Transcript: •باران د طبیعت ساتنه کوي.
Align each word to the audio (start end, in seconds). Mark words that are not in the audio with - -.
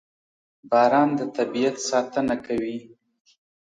•باران 0.69 1.09
د 1.19 1.21
طبیعت 1.37 1.75
ساتنه 1.89 2.35
کوي. 2.45 2.77